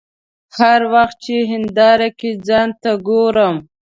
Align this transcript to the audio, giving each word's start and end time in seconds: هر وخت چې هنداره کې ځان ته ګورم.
هر 0.57 0.81
وخت 0.93 1.15
چې 1.25 1.35
هنداره 1.51 2.09
کې 2.19 2.29
ځان 2.47 2.69
ته 2.81 2.91
ګورم. 3.07 3.55